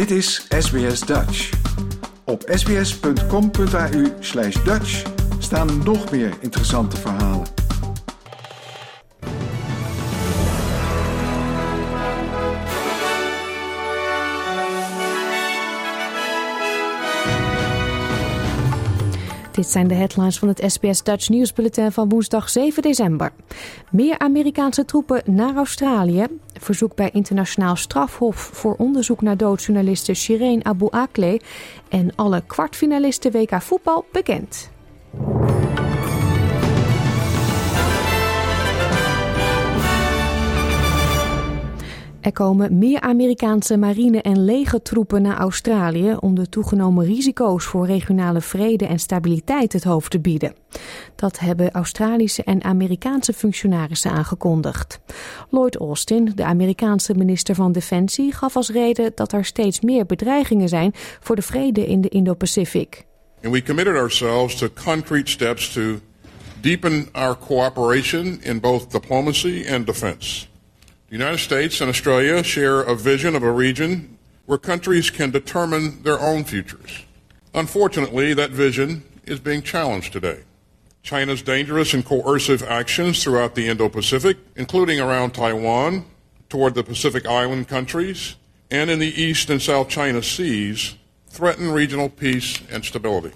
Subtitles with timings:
[0.00, 1.50] Dit is SBS Dutch.
[2.24, 5.02] Op sbs.com.au slash Dutch
[5.38, 7.59] staan nog meer interessante verhalen.
[19.60, 23.32] Dit zijn de headlines van het SBS Dutch Nieuwsbulletin van woensdag 7 december.
[23.90, 26.26] Meer Amerikaanse troepen naar Australië.
[26.60, 31.40] Verzoek bij internationaal strafhof voor onderzoek naar doodjournaliste Shireen Abu Akleh.
[31.88, 34.70] En alle kwartfinalisten WK voetbal bekend.
[42.30, 48.40] Er komen meer Amerikaanse marine- en legertroepen naar Australië om de toegenomen risico's voor regionale
[48.40, 50.54] vrede en stabiliteit het hoofd te bieden.
[51.16, 55.00] Dat hebben Australische en Amerikaanse functionarissen aangekondigd.
[55.48, 60.68] Lloyd Austin, de Amerikaanse minister van Defensie, gaf als reden dat er steeds meer bedreigingen
[60.68, 63.04] zijn voor de vrede in de Indo-Pacific.
[63.42, 65.98] And we committed ourselves to concrete steps to
[66.60, 70.49] deepen our cooperation in both diplomacy and defense.
[71.10, 74.16] The United States and Australia share a vision of a region
[74.46, 77.04] where countries can determine their own futures.
[77.52, 80.44] Unfortunately, that vision is being challenged today.
[81.02, 86.04] China's dangerous and coercive actions throughout the Indo Pacific, including around Taiwan,
[86.48, 88.36] toward the Pacific Island countries,
[88.70, 90.94] and in the East and South China Seas,
[91.26, 93.32] threaten regional peace and stability.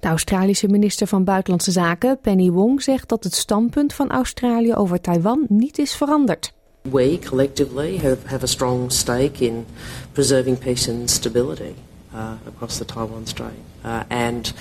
[0.00, 5.00] De Australische minister van Buitenlandse Zaken, Penny Wong, zegt dat het standpunt van Australië over
[5.00, 6.56] Taiwan niet is veranderd.
[6.90, 9.66] We collectively have, have a strong stake in
[10.14, 11.76] preserving peace and stability
[12.14, 13.52] uh, across the Taiwan Strait.
[13.84, 14.52] Uh, and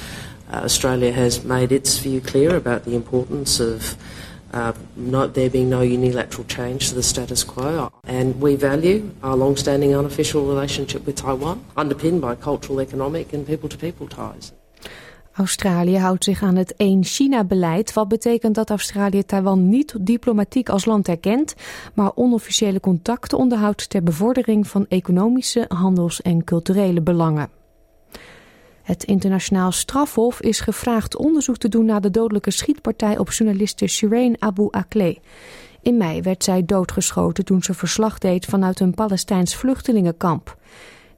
[0.51, 3.95] uh, Australia has made its view clear about the importance of
[4.53, 7.91] uh, not, there being no unilateral change to the status quo.
[8.03, 14.07] And we value our long-standing unofficial relationship with Taiwan, underpinned by cultural, economic and people-to-people
[14.07, 14.53] ties.
[15.37, 21.07] Australië houdt zich aan het één-China-beleid, wat betekent dat Australië Taiwan niet diplomatiek als land
[21.07, 21.55] erkent,
[21.93, 27.49] maar onofficiële contacten onderhoudt ter bevordering van economische, handels- en culturele belangen.
[28.83, 34.35] Het internationaal strafhof is gevraagd onderzoek te doen naar de dodelijke schietpartij op journaliste Shireen
[34.39, 35.17] Abu Akleh.
[35.81, 40.57] In mei werd zij doodgeschoten toen ze verslag deed vanuit een Palestijns vluchtelingenkamp.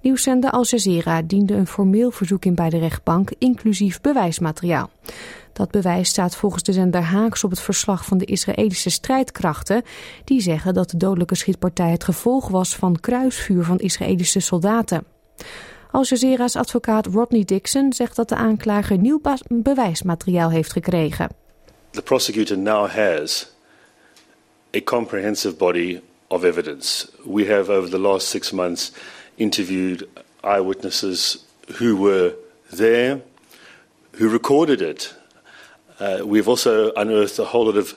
[0.02, 4.90] Nieuwszender Al Jazeera diende een formeel verzoek in bij de rechtbank, inclusief bewijsmateriaal.
[5.54, 9.84] Dat bewijs staat volgens de zender haaks op het verslag van de Israëlische strijdkrachten,
[10.24, 15.04] die zeggen dat de dodelijke schietpartij het gevolg was van kruisvuur van Israëlische soldaten.
[15.92, 21.30] Al Jazeera's advocaat Rodney Dixon zegt dat de aanklager nieuw bewijsmateriaal heeft gekregen.
[21.90, 23.54] The prosecutor now has
[24.76, 27.10] a comprehensive body of evidence.
[27.26, 28.92] We have over the last six months
[29.40, 30.08] interviewed
[30.44, 31.46] eyewitnesses
[31.80, 32.36] who were
[32.72, 33.22] there,
[34.20, 35.16] who recorded it.
[36.00, 37.96] Uh, we've also unearthed a whole lot of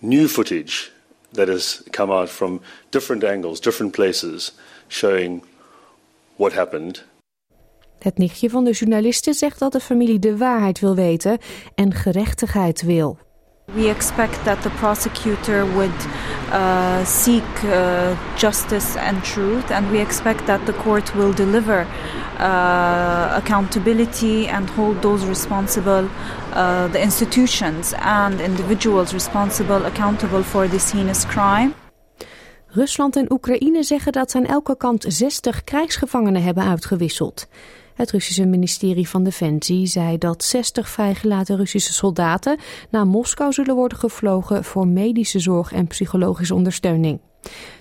[0.00, 0.92] new footage
[1.32, 2.60] that has come out from
[2.90, 4.52] different angles, different places,
[4.88, 5.42] showing
[6.36, 7.04] what happened.
[7.98, 11.38] Het nichtje van de journaliste zegt dat de familie de waarheid wil weten
[11.74, 13.18] en gerechtigheid wil.
[13.74, 15.98] We expect that the prosecutor would
[16.52, 21.84] uh, seek uh, justice and truth, and we expect that the court will deliver
[22.38, 26.08] uh, accountability and hold those responsible,
[26.52, 31.74] uh, the institutions and individuals responsible, accountable for this heinous crime.
[32.68, 37.46] Rusland en Oekraïne zeggen dat ze aan elke kant 60 krijgsgevangenen hebben uitgewisseld.
[37.96, 42.58] Het Russische ministerie van Defensie zei dat 60 vrijgelaten Russische soldaten
[42.90, 47.20] naar Moskou zullen worden gevlogen voor medische zorg en psychologische ondersteuning.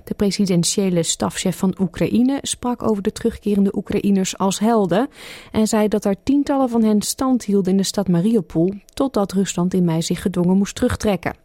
[0.03, 5.07] De presidentiële stafchef van Oekraïne sprak over de terugkerende Oekraïners als helden
[5.51, 9.73] en zei dat er tientallen van hen stand hielden in de stad Mariupol totdat Rusland
[9.73, 11.35] in mei zich gedwongen moest terugtrekken.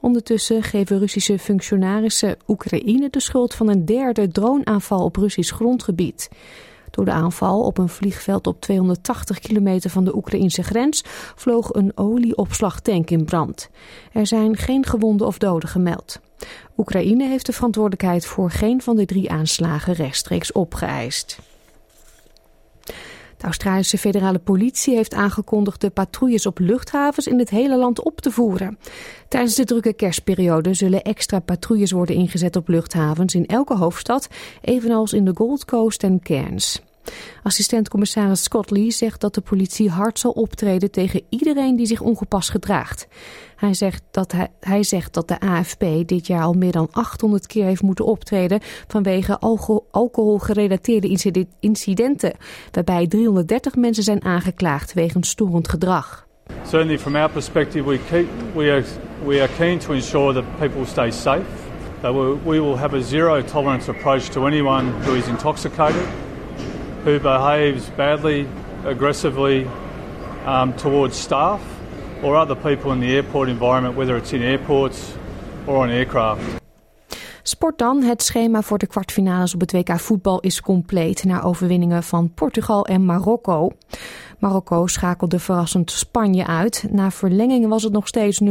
[0.00, 6.28] Ondertussen geven Russische functionarissen Oekraïne de schuld van een derde droneaanval op Russisch grondgebied.
[6.94, 11.02] Door de aanval op een vliegveld op 280 kilometer van de Oekraïnse grens
[11.34, 13.70] vloog een olieopslagtank in brand.
[14.12, 16.20] Er zijn geen gewonden of doden gemeld.
[16.76, 21.38] Oekraïne heeft de verantwoordelijkheid voor geen van de drie aanslagen rechtstreeks opgeëist.
[23.44, 28.20] De Australische federale politie heeft aangekondigd de patrouilles op luchthavens in het hele land op
[28.20, 28.78] te voeren.
[29.28, 34.28] Tijdens de drukke kerstperiode zullen extra patrouilles worden ingezet op luchthavens in elke hoofdstad,
[34.60, 36.82] evenals in de Gold Coast en Cairns.
[37.42, 42.50] Assistent-commissaris Scott Lee zegt dat de politie hard zal optreden tegen iedereen die zich ongepast
[42.50, 43.06] gedraagt.
[43.56, 47.46] Hij zegt dat, hij, hij zegt dat de AFP dit jaar al meer dan 800
[47.46, 52.32] keer heeft moeten optreden vanwege alcohol, alcoholgerelateerde incidenten,
[52.70, 56.26] waarbij 330 mensen zijn aangeklaagd wegens storend gedrag.
[56.62, 58.84] Certainly from our perspective we, keep, we, are,
[59.24, 61.44] we are keen to ensure that people stay safe.
[62.00, 66.06] That we will have a zero tolerance approach to anyone who is intoxicated,
[67.04, 68.46] who behaves badly,
[68.84, 69.66] aggressively
[70.46, 71.60] um, towards staff
[72.22, 75.14] or other people in the airport environment, whether it's in airports
[75.66, 76.62] or on aircraft.
[77.46, 78.02] Sport dan.
[78.02, 82.86] Het schema voor de kwartfinales op het WK voetbal is compleet na overwinningen van Portugal
[82.86, 83.70] en Marokko.
[84.38, 86.86] Marokko schakelde verrassend Spanje uit.
[86.90, 88.46] Na verlenging was het nog steeds 0-0,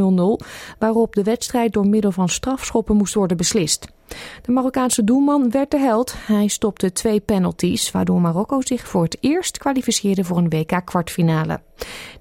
[0.79, 3.87] waarop de wedstrijd door middel van strafschoppen moest worden beslist.
[4.41, 6.15] De Marokkaanse doelman werd de held.
[6.25, 11.59] Hij stopte twee penalties, waardoor Marokko zich voor het eerst kwalificeerde voor een WK-kwartfinale.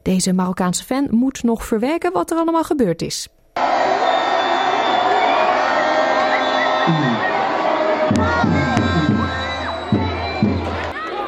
[0.02, 3.28] Deze Marokkaanse fan moet nog verwerken wat er allemaal gebeurd is.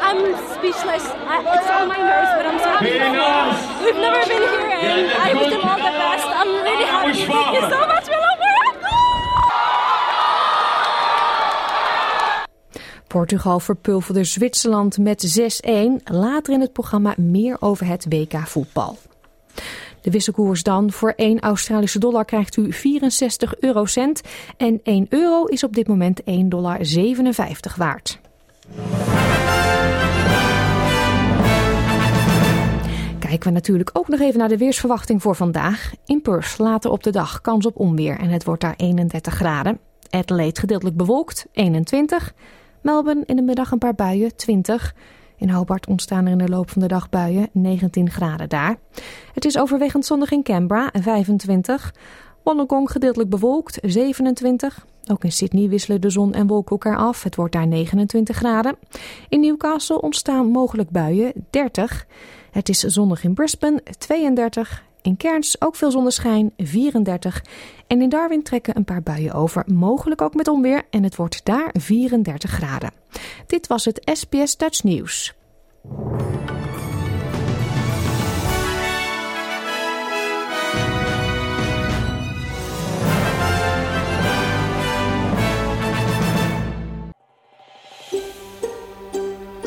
[0.00, 1.04] I'm speechless.
[1.04, 2.90] I, it's on my nerves, but I'm so happy.
[3.84, 6.26] We've never been here, and I wish them all the best.
[6.26, 7.12] I'm really happy.
[7.26, 7.93] Thank you so much,
[13.14, 15.70] Portugal verpulverde Zwitserland met 6-1.
[16.04, 18.98] Later in het programma meer over het WK voetbal.
[20.00, 20.92] De wisselkoers dan.
[20.92, 24.20] Voor 1 Australische dollar krijgt u 64 eurocent.
[24.56, 26.80] En 1 euro is op dit moment 1,57 dollar
[27.76, 28.20] waard.
[33.18, 35.92] Kijken we natuurlijk ook nog even naar de weersverwachting voor vandaag.
[36.06, 39.78] In Perth later op de dag kans op onweer en het wordt daar 31 graden.
[40.10, 42.34] Adelaide gedeeltelijk bewolkt, 21.
[42.84, 44.94] Melbourne in de middag een paar buien, 20.
[45.36, 48.76] In Hobart ontstaan er in de loop van de dag buien, 19 graden daar.
[49.32, 51.94] Het is overwegend zonnig in Canberra, 25.
[52.42, 54.86] Wollongong gedeeltelijk bewolkt, 27.
[55.10, 57.22] Ook in Sydney wisselen de zon en wolken elkaar af.
[57.22, 58.76] Het wordt daar 29 graden.
[59.28, 62.06] In Newcastle ontstaan mogelijk buien, 30.
[62.50, 64.82] Het is zonnig in Brisbane, 32.
[65.04, 67.44] In Cairns ook veel zonneschijn, 34.
[67.86, 70.82] En in Darwin trekken een paar buien over, mogelijk ook met onweer.
[70.90, 72.90] En het wordt daar 34 graden.
[73.46, 75.34] Dit was het SBS Dutch Nieuws.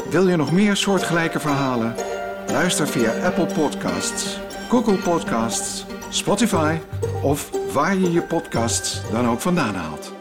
[0.10, 1.95] Wil je nog meer soortgelijke verhalen?
[2.48, 6.77] Luister via Apple Podcasts, Google Podcasts, Spotify
[7.23, 10.16] of waar je je podcasts dan ook vandaan haalt.